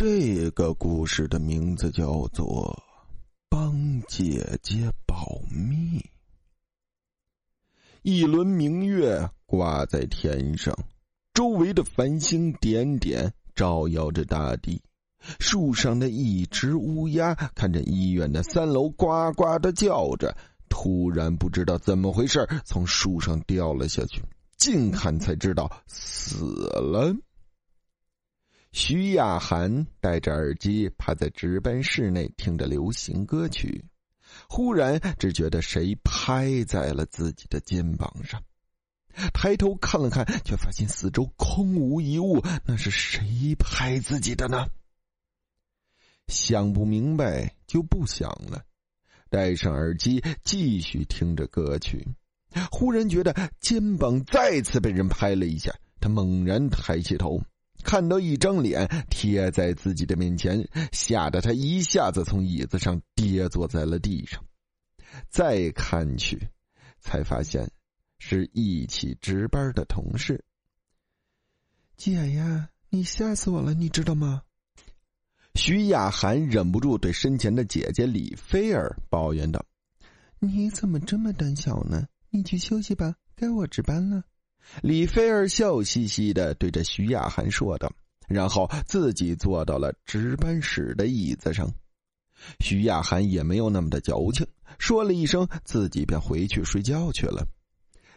[0.00, 2.80] 这个故事的名字叫做
[3.48, 5.98] 《帮姐姐保密》。
[8.02, 10.72] 一轮明月挂在天上，
[11.34, 14.80] 周围的繁星点点照耀着大地。
[15.40, 20.36] 树上的一只乌鸦看着医院的三楼呱呱的叫着，
[20.68, 24.22] 突然不知道怎么回事，从树上掉了下去。
[24.56, 27.16] 近看才知道死了。
[28.72, 33.84] 徐亚涵戴着耳机，趴在值班室内听着流行歌曲。
[34.48, 38.42] 忽然，只觉得谁拍在了自己的肩膀上。
[39.32, 42.40] 抬头看了看，却发现四周空无一物。
[42.66, 44.66] 那是谁拍自己的呢？
[46.28, 48.62] 想不明白就不想了，
[49.30, 52.06] 戴上耳机继续听着歌曲。
[52.70, 57.42] 忽然觉得肩膀再次被人拍了一下，他猛然抬起头。
[57.82, 64.44] 看到一张脸贴在自己的面前，吓得他一下子从椅子上跌坐在了地上。
[65.30, 66.48] 再看去，
[67.00, 67.70] 才发现
[68.18, 70.44] 是一起值班的同事。
[71.96, 74.42] 姐呀，你吓死我了，你知道吗？
[75.54, 79.64] 徐雅涵忍不住对身前的姐姐李菲儿抱怨道
[80.38, 82.06] ：“你怎么这么胆小呢？
[82.30, 84.22] 你去休息吧，该我值班了。”
[84.82, 87.92] 李菲儿笑嘻嘻的对着徐亚涵说道，
[88.28, 91.72] 然后自己坐到了值班室的椅子上。
[92.60, 94.46] 徐亚涵也没有那么的矫情，
[94.78, 97.46] 说了一声，自己便回去睡觉去了。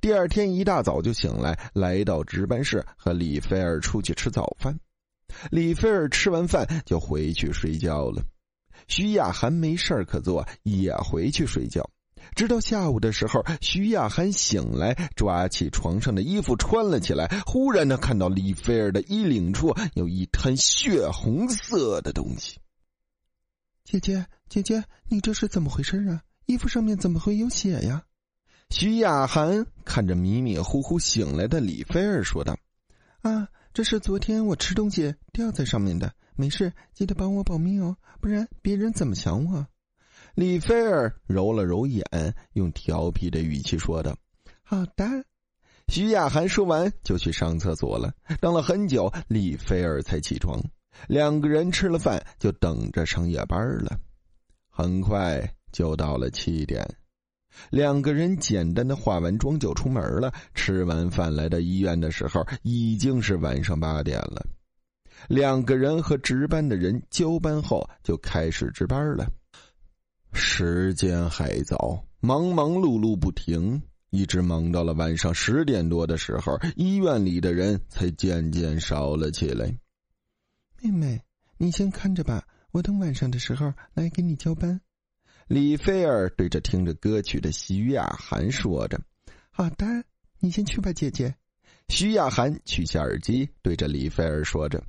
[0.00, 4.78] 第二天一大早就醒来，来到值班室和李菲儿出去吃早饭。
[5.50, 8.22] 李菲儿吃完饭就回去睡觉了，
[8.88, 11.90] 徐亚涵没事可做，也回去睡觉。
[12.34, 17.28] 直到下午的时候，徐亚涵醒来，抓起床上的衣服穿了起来。
[17.46, 22.58] 忽然，他看到李菲儿的衣领处有一滩血红色的东西。
[23.84, 26.22] 姐姐，姐姐，你这是怎么回事啊？
[26.46, 28.02] 衣服上面怎么会有血呀？
[28.70, 32.56] 徐亚涵看着迷迷糊糊醒来的李菲儿说道
[33.22, 36.12] ：“啊，这是昨天我吃东西掉在上面的。
[36.34, 39.66] 没事，记得帮我保密哦，不然别人怎么想我？”
[40.36, 42.04] 李菲儿揉了揉眼，
[42.52, 44.14] 用调皮的语气说道
[44.62, 45.06] ：“好的。”
[45.88, 48.12] 徐雅涵说完就去上厕所了。
[48.38, 50.62] 等了很久，李菲儿才起床。
[51.08, 53.98] 两个人吃了饭，就等着上夜班了。
[54.68, 56.86] 很快就到了七点，
[57.70, 60.30] 两个人简单的化完妆就出门了。
[60.54, 64.46] 吃完饭来到医院的时候，已经是晚上八点了。
[65.28, 69.26] 两个人和值班的人交班后，就开始值班了。
[70.32, 79.66] 时间还早，忙忙碌碌不停，一直忙到了晚上十点多的时候，医院里的人才渐渐少了起来。
[80.82, 81.22] 妹妹，
[81.56, 84.80] 你先看着吧，我等晚上的时候来给你交班。
[85.48, 89.00] 李菲儿对着听着歌曲的徐亚涵说着
[89.50, 89.86] ：“好的，
[90.38, 91.34] 你先去吧，姐姐。”
[91.88, 94.82] 徐亚涵取下耳机，对着李菲儿说着：“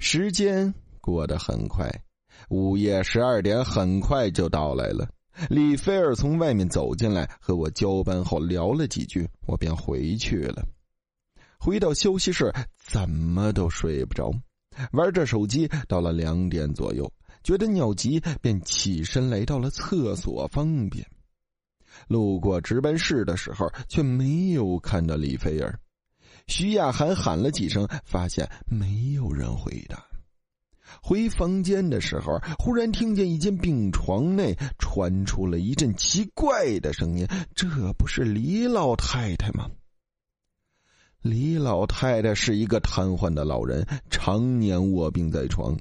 [0.00, 1.88] 时间过得很快。”
[2.48, 5.08] 午夜十二点很快就到来了，
[5.48, 10.64] 李菲儿从外面走进来，和我交班后聊了几句，我便回去了。
[11.58, 14.32] 回到休息室，怎么都睡不着，
[14.92, 17.10] 玩着手机，到了两点左右，
[17.44, 21.06] 觉得尿急，便起身来到了厕所方便。
[22.08, 25.78] 路过值班室的时候，却没有看到李菲儿。
[26.46, 30.02] 徐亚涵喊了几声，发现没有人回答。
[31.02, 37.26] 回房间的时候，忽然听见一间病床内传出了一阵奇怪的声音。
[37.54, 37.68] 这
[37.98, 39.70] 不是李老太太吗？
[41.22, 45.78] 李老太太是一个瘫痪的老人，常年卧病在床，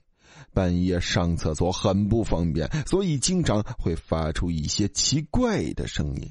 [0.53, 6.29] 半夜上厕所很不方便，所以经常会发出一些奇怪的声音。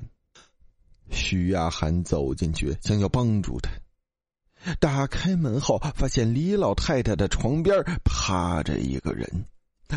[1.11, 3.71] 徐亚涵走进去，想要帮助他。
[4.81, 9.47] 打开门后，发现李老太太的床边趴着一个人，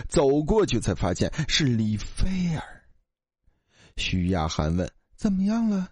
[0.10, 2.64] 走过去才发现是李菲儿。
[3.98, 5.90] 徐亚涵问：“怎么样了？”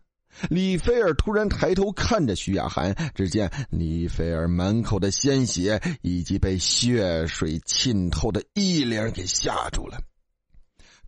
[0.50, 10.00] 李菲儿突然抬头看着徐亚涵，只见李菲儿满口的鲜血以及被血水浸透的衣领给吓住了，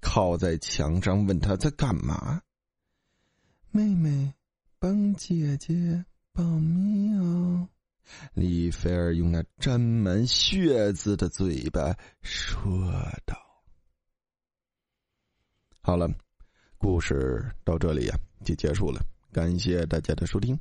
[0.01, 2.41] 靠在墙上问他在干嘛。
[3.69, 4.33] 妹妹，
[4.79, 6.03] 帮姐姐。
[6.33, 7.68] 保密哦，
[8.33, 12.72] 李菲儿用那沾满血渍的嘴巴说
[13.25, 13.36] 道
[15.83, 16.10] ：“好了，
[16.78, 19.01] 故事到这里呀就结束了，
[19.31, 20.57] 感谢大家的收听。”